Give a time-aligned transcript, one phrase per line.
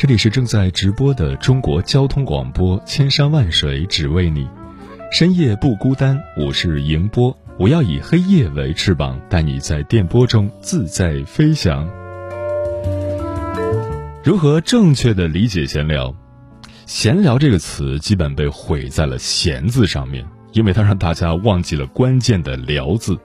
[0.00, 4.48] 这里是正在直播的中国交通广播，千山万水只为你，
[5.12, 6.18] 深夜不孤单。
[6.38, 11.86] 我是迎波，我要以黑夜为翅膀，带你在电波中自在飞翔。
[14.24, 16.14] 如何正确的理解闲聊？
[16.86, 23.18] 闲聊这个词基本被毁在了“闲”字上面，因为它让大家忘记了关键的“聊”字。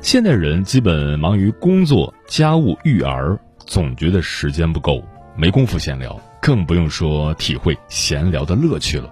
[0.00, 5.04] 现代人基本忙于工作、家务、育儿，总觉得时间不够，
[5.36, 9.10] 没工夫闲聊，更不用说体会闲聊的乐趣了。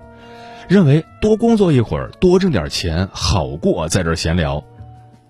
[0.68, 4.62] 认为多工作一会儿，多挣点钱，好过在这闲聊。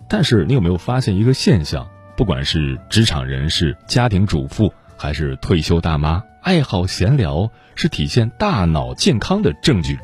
[0.09, 1.89] 但是你有没有发现一个现象？
[2.15, 9.99] 不管是职场人士、家庭主妇，还是退休大妈，爱好闲聊是体现大脑健康的证据。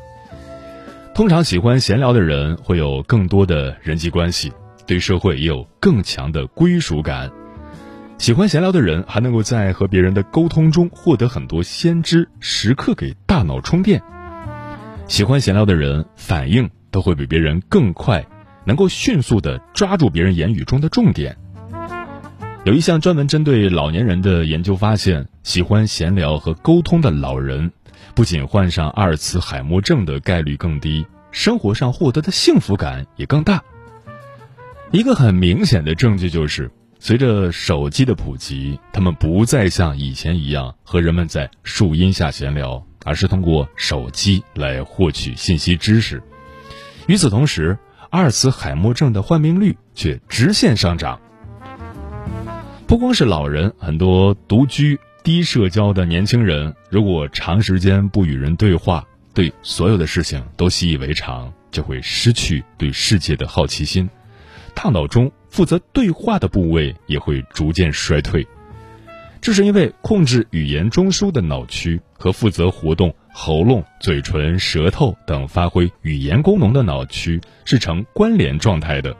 [1.13, 4.51] 通常喜欢闲聊的人，会有更多的人际关系。
[4.87, 7.29] 对社会也有更强的归属感，
[8.19, 14.03] 喜欢闲聊的人还能够在和别人的沟通中获得很多先知，时刻给大脑充电。
[15.07, 18.27] 喜欢闲聊的人反应都会比别人更快，
[18.65, 21.37] 能够迅速的抓住别人言语中的重点。
[22.65, 27.71] 有一项专门针对老年人的研究发现，喜欢闲聊和沟通的老人，
[28.15, 33.63] 不仅患上阿尔茨海默症的概率更低，生活上获得的幸福感也更大。
[34.91, 46.21] 一个很明显的证据就是，随着手机的普及，他们不再像以前一样和人们在树荫下闲聊，而是通过手机来获取信息知识。
[47.07, 47.77] 与此同时，
[48.09, 51.19] 阿尔茨海默症的患病率却直线上涨。
[52.85, 64.09] 不光是老人，很多独居、低社交的年轻人，如果长时间不与人对话，对所有的事情都习以为常，就会失去对世界的好奇心。
[64.73, 68.47] 大脑中负责对话的部位也会逐渐衰退，
[69.41, 79.15] 这是因为控制语言中枢的脑区和负责活动喉咙、嘴唇、舌头等发挥语言功能的脑区是成关联状态的。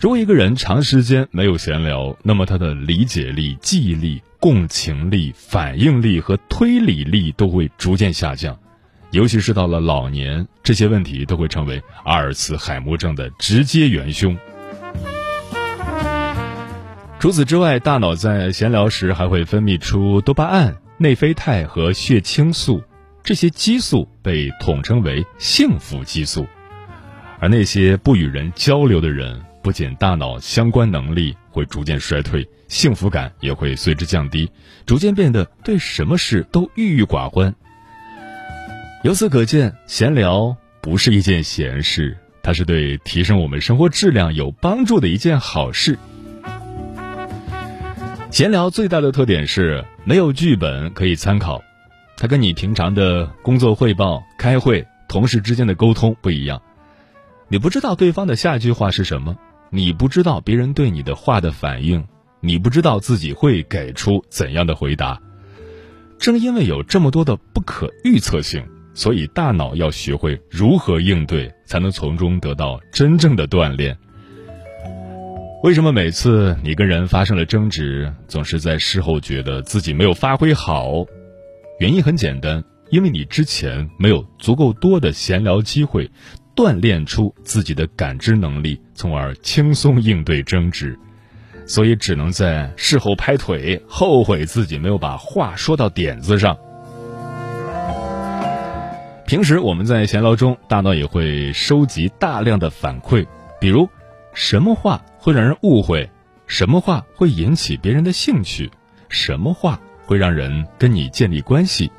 [0.00, 8.56] 如果一个人长时间没有闲聊，那么他的理解力、记忆力、共情力、反应力和推理力都会逐渐下降。
[9.10, 14.36] 尤其是到了老年，这些问题都会成为阿尔茨海默症的直接元凶。
[17.20, 22.80] 除此之外，大脑在闲聊时还会分泌出多巴胺、内啡肽和血清素，
[23.24, 26.46] 这些激素被统称为幸福激素。
[27.40, 34.48] 而那些不与人交流的人，不仅大脑相关能力会逐渐衰退，幸福感也会随之降低，
[34.86, 37.52] 逐渐变得对什么事都郁郁寡欢。
[39.02, 45.98] 由此可见，闲聊不是一件闲事，它是对提升我们生活质量有帮助的一件好事。
[48.30, 51.62] 闲聊最大的特点是没有剧本可以参考，
[52.16, 56.60] 它跟你平常的工作汇报、开会、同事之间的沟通不一样。
[57.48, 59.34] 你不知道对方的下一句话是什么，
[59.70, 62.04] 你不知道别人对你的话的反应，
[62.40, 65.18] 你不知道自己会给出怎样的回答。
[66.18, 68.62] 正因为有这么多的不可预测性，
[68.92, 73.96] 所以大脑要学会如何应对，才能从中得到真正的锻炼。
[75.64, 81.04] 为什么每次你跟人发生了争执，总是在事后觉得自己没有发挥好？
[81.80, 86.08] 原因很简单，因为你之前没有足够多的闲聊机会，
[86.54, 90.96] 锻炼出自己的感知能力，从而轻松应对争执，
[91.66, 96.56] 所以只能在事后拍腿，后悔自己没有把话说到点子上。
[99.26, 103.26] 平时我们在闲聊中，大脑也会收集大量的反馈，
[103.60, 103.88] 比如
[104.32, 105.02] 什么话。
[105.18, 106.08] 会让人误会，
[106.46, 108.70] 什么话会引起别人的兴趣，
[109.08, 111.90] 什么话会让人跟你建立关系，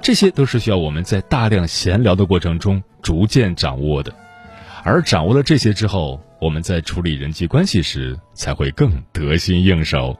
[0.00, 4.14] 这些都是需要我们在大量闲聊的过程中逐渐掌握的。
[4.84, 10.18] 而掌握了这些之后，我们在处理人际关系时才会更得心应手。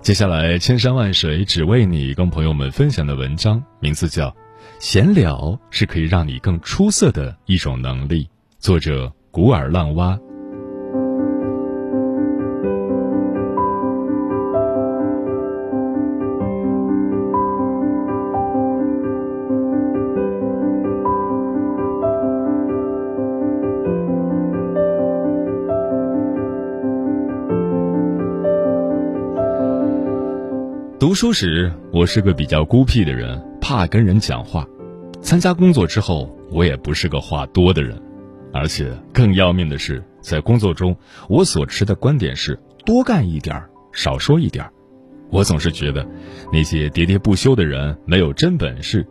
[0.00, 4.28] 接下来，千山万水只为你，跟朋友们分享的文章名字叫
[4.78, 8.24] 《闲聊是可以让你更出色的一种能力》。
[8.64, 10.18] 作者古尔浪蛙。
[30.98, 34.66] 读书时我是个比较孤僻的人怕跟人讲话。
[35.20, 38.03] 参加工作之后我也不是个话多的人。
[38.54, 40.96] 而且更要命的是，在工作中，
[41.28, 42.56] 我所持的观点是
[42.86, 44.72] 多干一点儿，少说一点儿。
[45.30, 46.06] 我总是觉得，
[46.52, 49.04] 那些喋喋不休的人没有真本事，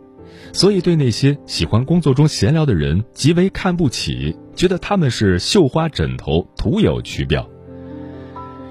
[0.54, 7.46] 所以对那些喜欢工作中闲聊的人极为看不起，觉得他们是绣花枕头，徒有其表。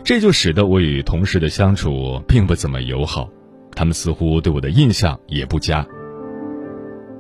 [0.04, 3.30] 这就使得我与同事的相处并不怎么友好，
[3.76, 5.86] 他们似乎对我的印象也不佳。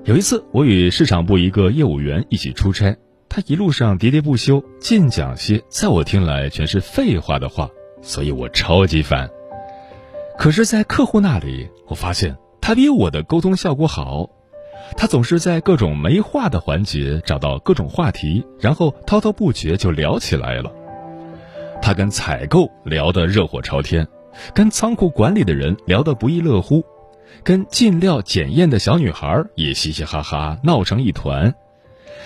[0.06, 2.98] 有一次，我与市场部一个业务员一起出差，
[3.36, 7.68] 他一路上喋喋不休，尽讲些在我听来全是废话的话，
[8.00, 9.28] 所以我超级烦。
[10.38, 14.30] 可是，在客户那里，我发现他比我的沟通效果好，
[14.96, 20.72] 他总是在各种没话的环节找到各种话题，然后滔滔不绝就聊起来了。
[21.82, 24.08] 他跟采购聊得热火朝天，
[24.54, 26.84] 跟仓库管理的人聊得不亦乐乎，
[27.44, 31.56] 跟进料检验的小女孩也嘻嘻哈哈闹成一团。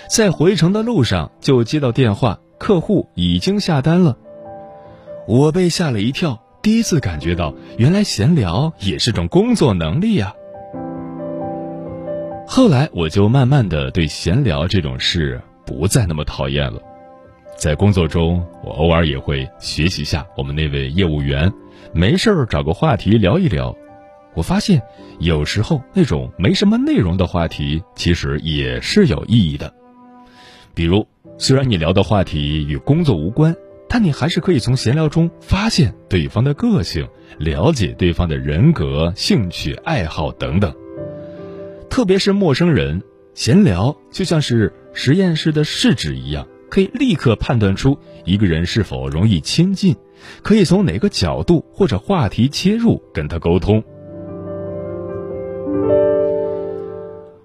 [0.08, 4.16] 在回程的路上就接到电话，客户已经下单了。
[5.26, 10.32] 我被吓了一跳，第一次感觉到原来闲聊也是种工作能力呀。
[12.46, 16.80] 后来我就慢慢的对闲聊这种事不再那么讨厌了。
[17.58, 21.52] 在工作中，我偶尔也会学习下我们那位业务员，
[21.92, 23.76] 没事儿找个话题聊一聊。
[24.34, 24.80] 我发现，
[25.18, 29.74] 有时候那种没什么内容的话题，其实也是有意义的。
[30.78, 31.04] 比如，
[31.38, 33.52] 虽然你聊的话题与工作无关，
[33.88, 40.72] 但你还是可以从闲聊中发现对方的个性，了解对方的人格、兴趣爱好等等。
[41.90, 43.02] 特别是陌生人，
[43.34, 46.46] 闲聊就像是实验室的试纸一样。
[46.70, 49.96] 可以立刻判断出一个人是否容易亲近，
[50.44, 53.82] 可以从哪个角度或者话题切入跟他沟通。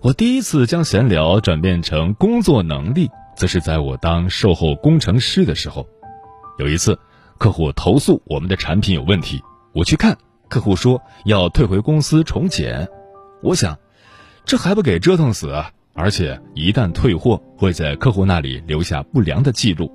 [0.01, 5.88] 我第一次将闲聊转变成工作能力，则是在我当售后工程师的时候。
[6.59, 7.00] 有一次，
[7.38, 9.41] 客户投诉我们的产品有问题，
[9.74, 10.18] 我去看，
[10.50, 12.88] 客户说要退回公司重检。
[13.41, 13.77] 我想，
[14.45, 15.71] 这还不给折腾死啊！
[15.94, 19.91] 而且一旦退货，会在客户那里留下不良的记录，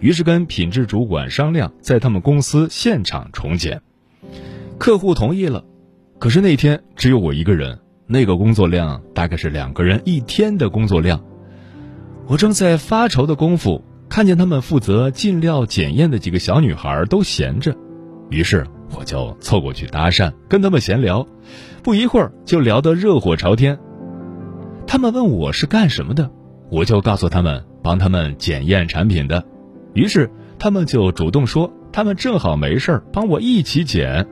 [0.00, 3.80] 于是跟品质主管商量，在他们公司现场重检。
[4.78, 5.64] 客户同意了，
[6.18, 11.22] 可是那天只有我一个人，那个工作量大概是两个人一天的工作量。
[12.28, 17.74] 我正在发愁的功夫，看见他们负责进料检验的几个小女孩都闲着，
[18.28, 21.26] 于是我就凑过去搭讪，跟他们闲聊，
[21.82, 23.78] 不一会儿就聊得热火朝天。
[24.86, 26.30] 他们问我是干什么的，
[26.70, 29.42] 我就告诉他们帮他们检验产品的，
[29.94, 34.26] 于是他们就主动说他们正好没事儿，帮我一起检。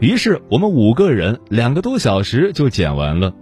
[0.00, 3.32] 于是我们五个人两个多小时就检完了，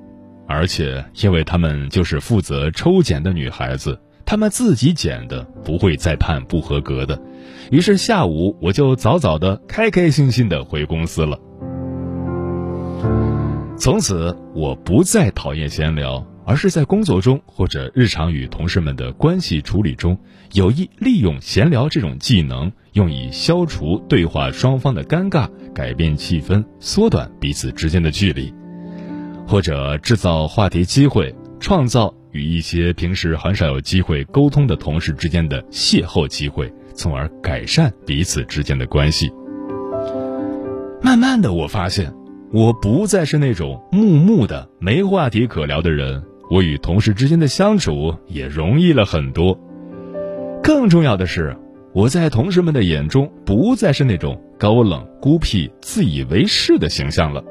[0.52, 7.20] 而且因为他们就是负责抽检的女孩子，他们自己检的不会再判不合格的，
[7.70, 11.38] 于是下午我就早早的开开心心的回公司了。
[13.78, 20.16] 从此，我不再讨厌闲聊，而是在工作中或者日常与同事们的关系处理中，
[20.52, 28.54] 有意利用闲聊这种技能，用以消除对话双方的尴尬，改变气氛，缩短彼此之间的距离，
[29.52, 39.30] 或者制造话题机会，创造与一些平时很少有机会沟通的同事之间的邂逅机会，从而改善彼此之间的关系。
[41.02, 42.10] 慢慢的，我发现。
[42.50, 49.60] 我不再是那种木木的没话题可聊的人，我与同事之间的相处也容易了很多。
[50.62, 51.54] 更重要的是，
[51.92, 57.44] 我在同事们的眼中不再是那种高冷、孤僻、自以为是的形象了。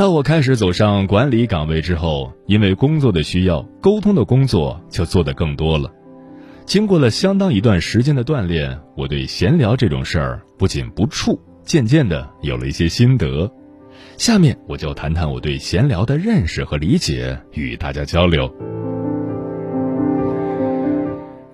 [0.00, 5.92] 当我开始走上管理岗位之后，因为工作的需要，沟通的工作就做得更多了。
[6.64, 11.38] 经过了相当一段时间的锻炼，我对闲聊这种事儿不仅不怵。
[11.64, 13.52] 渐渐的有了一些心得，
[14.16, 18.50] 下面我就谈谈我对闲聊的认识和理解，与大家交流。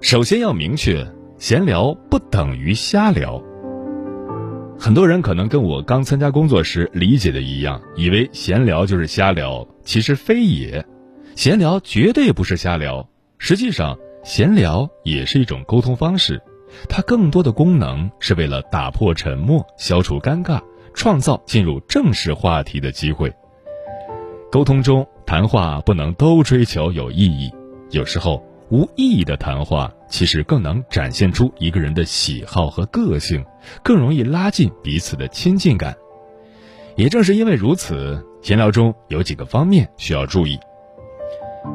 [0.00, 1.04] 首先要明确，
[1.36, 3.42] 闲聊不等于瞎聊。
[4.78, 10.84] 很多人可能跟我刚参加工作时理解的一样，以为闲聊就是瞎聊，其实非也。
[11.34, 16.40] 闲聊绝对不是瞎聊，实际上，闲聊也是一种沟通方式。
[16.88, 20.60] 它更多的功能是为了打破沉默、消除尴尬、
[20.94, 23.32] 创造进入正式话题的机会。
[24.52, 27.52] 沟通中，谈话不能都追求有意义，
[27.90, 33.44] 有时候无意义的谈话其实更能展现出一个人的喜好和个性，
[33.82, 35.96] 更容易拉近彼此的亲近感。
[36.96, 40.58] 也正是因为如此，闲聊中有几个方面需要注意：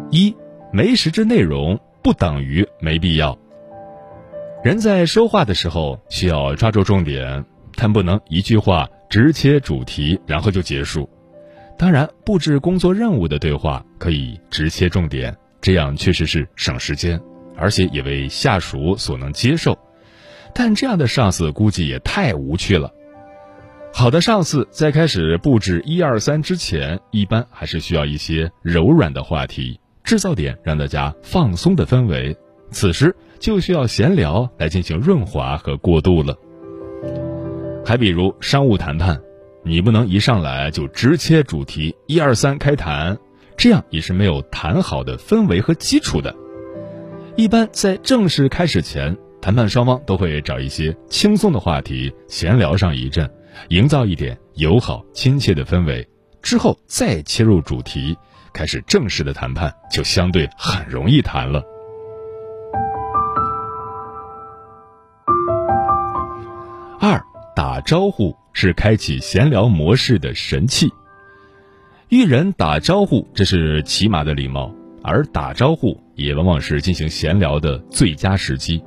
[0.10, 0.36] 一、
[0.72, 3.38] 没实质内容不等于没必要。
[4.64, 7.46] 人在说话的时候需要抓住重点，
[7.76, 11.10] 但不能一句话直切主题，然后就结束。
[11.78, 17.22] 当然，布置工作任务的对话可以直切重点，这样确实是省时间，
[17.56, 19.78] 而且也为下属所能接受。
[20.54, 22.92] 但这样的上司估计也太无趣了。
[23.94, 32.36] 好的上司在开始布置一二三之前，一般还是需要一些柔软的话题，制造点让大家放松的氛围。
[32.72, 36.36] 此时就需要闲聊来进行润滑和过渡了。
[37.86, 39.22] 还比如商务谈判，
[39.64, 43.18] 你不能一上来就直切主题，一二三开谈，
[43.62, 46.36] 这样也是没有谈好的氛围和基础的。
[47.36, 53.32] 一般在正式开始前，谈判双方都会找一些轻松的话题闲聊上一阵。
[53.70, 56.10] 营造一点友好亲切的氛围，
[56.42, 58.18] 之后再切入主题，
[58.52, 61.62] 开始正式的谈判，就相对很容易谈了。
[67.00, 67.24] 二，
[67.56, 70.92] 打招呼是开启闲聊模式的神器。
[72.12, 78.84] 与人打招呼，这是起码的礼貌，而打招呼也往往是进行闲聊的最佳时机。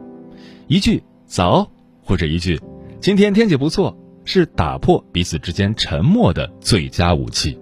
[0.67, 1.67] 一句“早”
[2.05, 2.61] 或者一句
[3.01, 3.99] “今天天气不错”。
[4.27, 7.59] 是打破彼此之间沉默的最佳武器。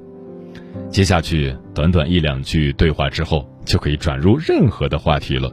[0.91, 5.53] 接下去短短一两句对话之后，就可以转入任何的话题了。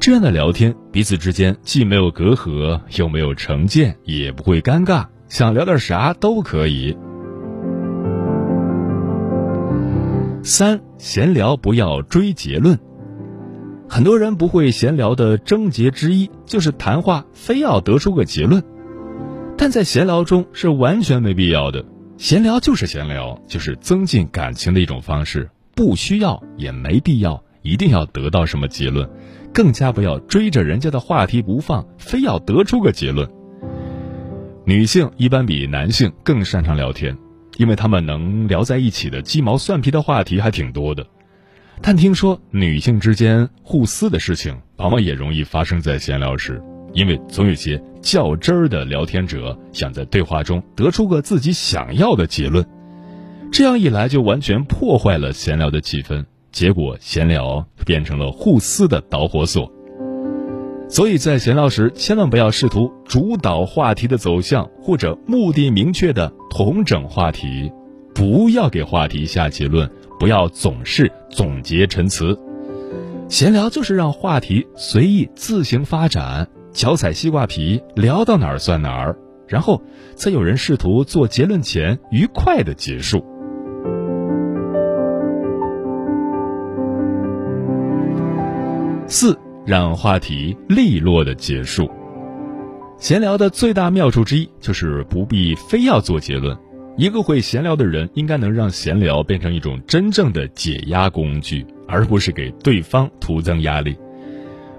[0.00, 6.96] 这样的聊天，彼此之间既没有隔阂，又没有成见，也不会尴尬，想聊点啥都可以。
[10.44, 12.78] 三闲聊不要追结论。
[13.88, 18.62] 很多人不会闲聊的症结之一，就是谈话非要得出个结论。
[19.56, 21.82] 但在闲聊中是完全没必要的，
[22.18, 29.08] 闲聊就是闲聊，就是增进感情的一种方式，不需要也没必要一定要得到什么结论，
[29.54, 33.26] 更加不要追着人家的话题不放，非要得出个结论。
[34.66, 37.16] 女性一般比男性更擅长聊天，
[37.56, 41.06] 因为他们能聊在一起的鸡毛蒜皮的话题还挺多的，
[41.80, 46.62] 但听说女性之间互撕的事情，往往也容易发生在闲聊时。
[46.92, 52.64] 因为总有些较真儿的聊天者想在对话中得出个自己想要的结论，
[53.50, 59.73] 这样一来就完全破坏了闲聊的气氛，结果闲聊变成了互撕的导火索。
[60.94, 67.68] 所以在闲聊时，千万不要试图主导话题的走向或者目的明确的统整话题，
[68.14, 72.38] 不要给话题下结论，不要总是总结陈词。
[73.28, 76.46] 闲聊就是让话题随意自行发展。
[76.72, 79.82] 脚踩西瓜皮，聊到哪儿算哪儿，然后
[80.14, 83.26] 在有人试图做结论前，愉快的结束。
[89.08, 91.90] 四，让话题利落的结束。
[92.98, 96.56] 闲聊的最大妙处之一，就是不必非要做结论。
[96.96, 103.96] 一个会闲聊的人，应该能让闲聊变成一种真正的解压工具，而不是给对方徒增压力。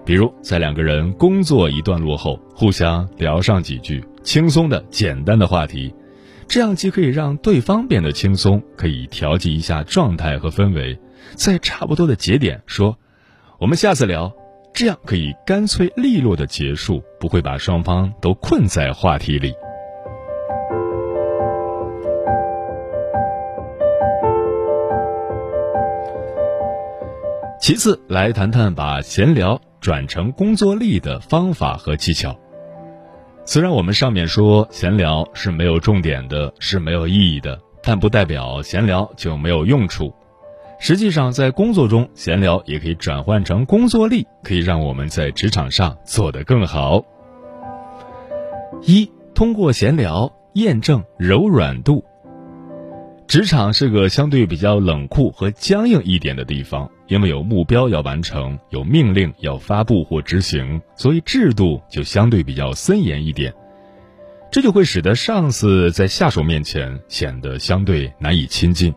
[0.06, 5.94] 比如，在两个人工作一段落后，互相聊上几句轻松的、简单的话题，
[6.48, 10.98] 这样既可以让对方变得轻松，可以调剂一下状态和氛围，
[11.34, 12.98] 在差不多的节点说
[13.60, 14.34] ：“我们下次聊。”
[14.76, 19.54] 这样可以干脆利落的结束，不会把双方都困在话题里。
[27.58, 29.60] 其次，来谈谈把闲聊。
[29.82, 32.36] 转成工作力的方法和技巧。
[33.46, 40.12] 虽然我们上面说闲聊是没有重点的，是没有意义的，但不代表闲聊就没有用处。
[40.78, 47.04] 实际上，在工作中，闲聊也可以转换成工作力，可以让我们在职场上做得更好。
[48.84, 52.04] 一，通过闲聊验证柔软度。
[53.28, 63.52] 职场是个相对比较冷酷和僵硬一点的地方，因为有目标要完成，有命令要发布或执行，所以制度就相对比较森严一点。
[64.52, 68.94] 这就会使得上司在下属面前显得相对难以亲近，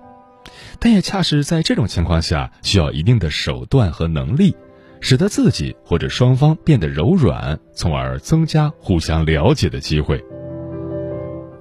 [0.80, 4.56] 但也恰是在这种情况下，需要一定的手段和能力，
[5.00, 10.23] 使得自己或者双方变得柔软，从而增加互相了解的机会。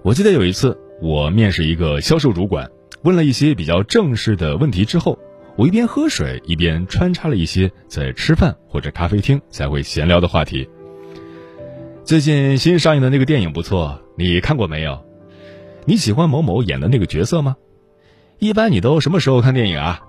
[0.03, 0.77] 我记得有一次。
[0.99, 2.67] 我面试一个销售主管，
[3.03, 5.19] 问了一些比较正式的问题之后，
[5.55, 10.67] 我一边喝水一边穿插了一些在吃饭或者咖啡厅才会闲聊的话题。
[12.03, 15.05] 最近新上映的那个电影不错，你看过没有？
[15.85, 17.55] 你喜欢某某演的那个角色吗？
[18.39, 19.99] 一般你都什么时候看电影啊？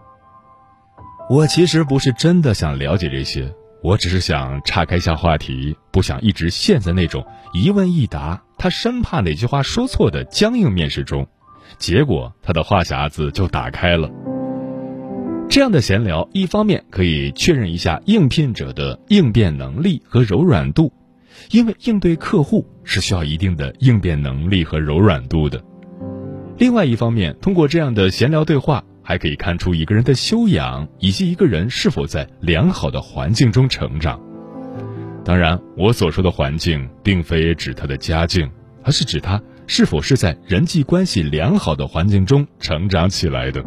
[1.31, 11.27] 我其实不是真的想了解这些，我只是想岔开一下话题，不想一直陷在那种一问一答，他生怕哪句话说错的僵硬面试中，
[11.79, 14.11] 结果他的话匣子就打开了。
[15.49, 20.93] 这样的闲聊，一方面可以确认一下应聘者的应变能力和柔软度，
[21.51, 25.65] 因为应对客户是需要一定的应变能力和柔软度的。
[26.59, 34.21] 另外一方面，通过这样的闲聊对话，还可以看出一个人的修养以及一个人是否在良好的环境中成长。
[35.25, 38.51] 当然，我所说的环境，并非指他的家境，
[38.83, 43.63] 而是指他是否是在人际关系良好的环境中成长起来的。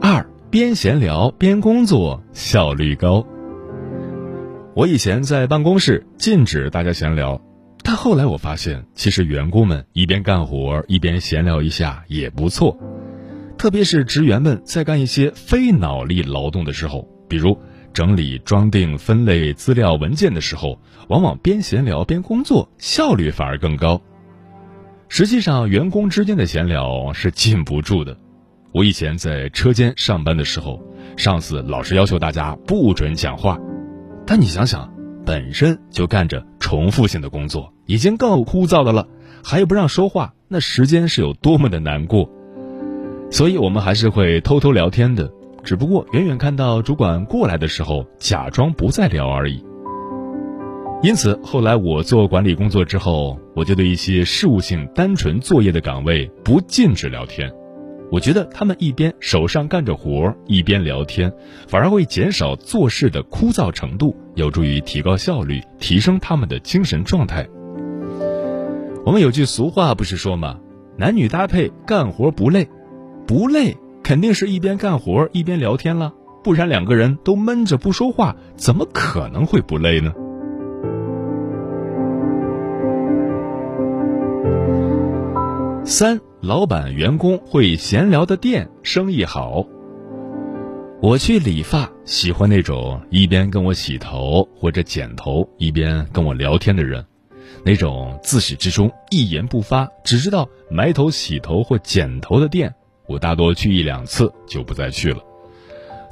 [0.00, 3.26] 二边闲聊边工作，效率高。
[4.74, 7.40] 我以前在办公室禁止大家闲聊。
[7.88, 12.76] 但后来我发现，其实员工们一边干活一边闲聊一下也不错，
[13.56, 17.56] 特别是职员们在干一些非脑力劳动的时候，比如
[17.94, 24.02] 整理、装订、分类资料文件的时候，往往边闲聊边工作，效率反而更高。
[25.08, 28.18] 实际上，员工之间的闲聊是禁不住的。
[28.72, 30.82] 我以前在车间上班的时候，
[31.16, 33.56] 上司老是要求大家不准讲话，
[34.26, 34.92] 但你想想。
[35.24, 39.06] 本身就干着重复性的工作，已经够枯燥的了，
[39.44, 42.28] 还不让说话，那时间是有多么的难过。
[43.30, 45.30] 所以我们还是会偷偷聊天的，
[45.62, 49.64] 只不过远远看到主管过来的时候，假装不再聊而已。
[51.04, 57.48] 因此，后来我做管理工作之后，我就对一些事务性、单纯作业的岗位不禁止聊天。
[58.10, 61.32] 我觉得他们一边手上干着活一边聊天，
[61.66, 67.46] 反而会减少做事的枯燥程度，有助于提高效率，提升他们的精神状态。
[69.04, 70.58] 我们有句俗话不是说吗？
[70.96, 72.68] 男女搭配干活不累，
[73.26, 76.14] 不累肯定是一边干活一边聊天了，
[76.44, 80.12] 不然两个人都闷着不说话，怎么可能会不累呢？
[85.84, 86.20] 三。
[86.46, 89.66] 老板、员工会闲聊的店生意好。
[91.02, 97.04] 我去理发，喜欢那种一边跟我洗头或者剪头，一边跟我聊天的人。
[97.64, 102.72] 那种自始至终一言不发，只知道埋头洗头或剪头的店，
[103.08, 105.18] 我大多去一两次就不再去了。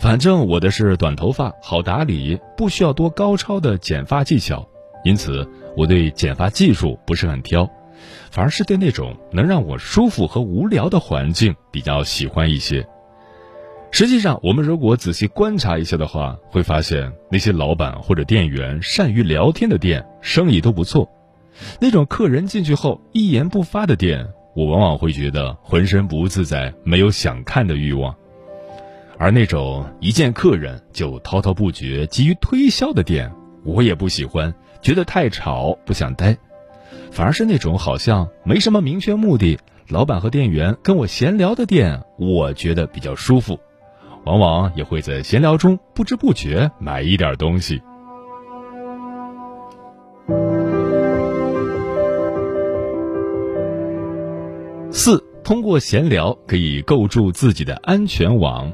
[0.00, 4.68] 反正我的是短头发，好打理，不需要多高超的剪发技巧，
[5.04, 7.70] 因此我对剪发技术不是很挑。
[8.34, 12.84] 反而是对那种能让我舒服和无聊的环境比较喜欢一些。
[13.92, 21.08] 实际上，我们如果仔细观察一下的话，会发现那些老板或者店员善于聊天的店，生意都不错。
[21.78, 28.12] 那种客人进去后一言不发的店，我往往会觉得浑身不自在，没有想看的欲望。
[29.16, 33.30] 而那种一见客人就滔滔不绝、急于推销的店，
[33.64, 36.36] 我也不喜欢，觉得太吵，不想待。
[37.14, 39.56] 反而是那种好像没什么明确目的，
[39.88, 43.56] 老板和店员跟我闲聊的店，我觉得比较舒服，
[44.24, 47.80] 往往也会在闲聊中不知不觉买一点东西。
[54.90, 58.72] 四，通过闲聊可以构筑自己的安全网。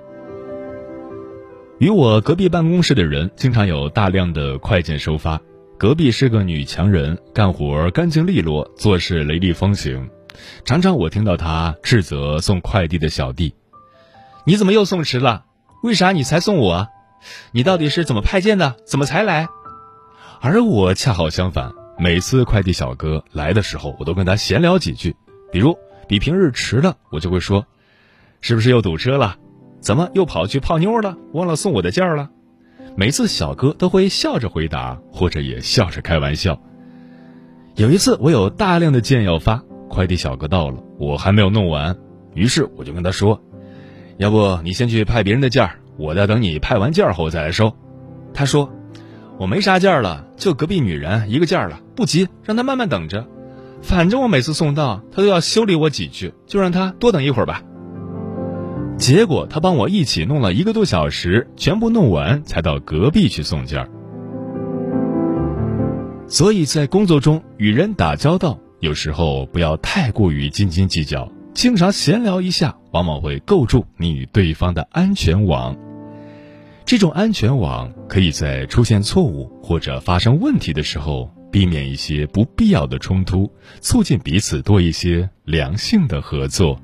[1.77, 5.39] 与我隔壁办公室的人，经常有大量的快件收发。
[5.81, 10.11] 隔壁是个女强人，干活干净利落，做事雷厉风行。
[10.63, 13.55] 常常我听到她斥责送快递的小弟
[14.45, 15.47] ：“你怎么又送迟了？
[15.83, 16.87] 为啥你才送我？
[17.53, 18.77] 你到底是怎么派件的？
[18.85, 19.49] 怎么才来？”
[20.43, 25.17] 而我恰好相反，每次快递小哥来的时候，我都跟他闲聊几句。
[25.51, 27.65] 比如比平日迟了，我就会说
[28.43, 29.39] ：“是不是又堵车了？
[29.81, 31.17] 怎么又跑去泡妞了？
[31.33, 32.29] 忘了送我的件了？”
[32.97, 36.61] 每次小哥都会笑着回答，或者也笑着开玩笑。
[37.77, 41.97] 有一次我有大量的件要发，快递小哥到了，我还没有弄完，
[42.35, 43.43] 于是我就跟他说
[44.19, 47.75] ：“要不你先去派别人的件儿，我再等你派完件儿后再来收。”
[48.35, 48.71] 他说
[49.39, 53.27] ：“我没啥件儿了，就隔壁女人一个件儿了，不急，让她慢慢等着。
[53.81, 57.63] 反正我每次送到，她都要修理我几句，就让她多等一会儿吧。”
[59.01, 63.91] 结果他帮我一起弄了一个多小时，全部弄完才到隔壁去送件儿。
[66.29, 75.75] 所以在工作中与人打交道，有时候不要太过于斤斤计较，经常闲聊一下，往往会构筑你与对方的安全网。
[76.85, 86.79] 这种安全网可以在出现错误或者发生问题的时候，避免一些不必要的冲突，促进彼此多一些良性的合作。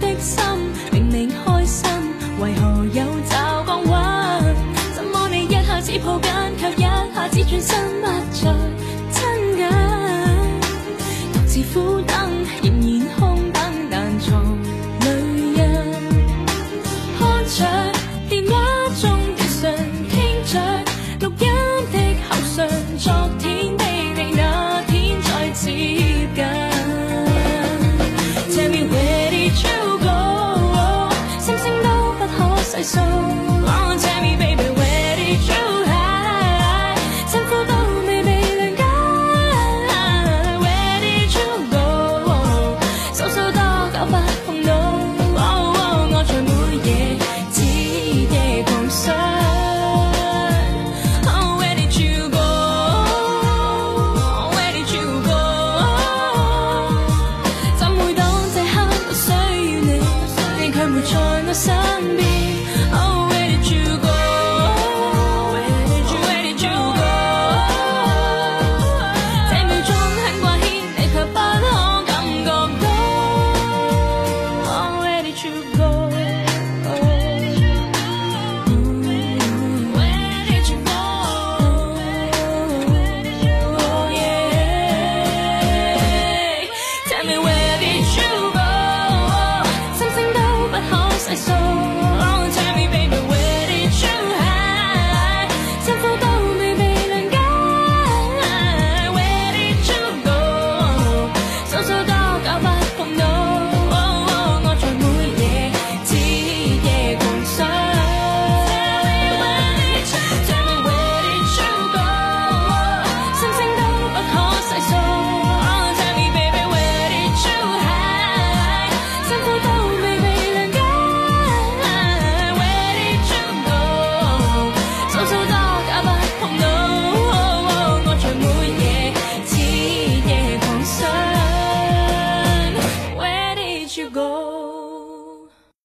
[0.00, 0.42] 的心
[0.90, 1.88] 明明开心，
[2.40, 3.29] 为何有？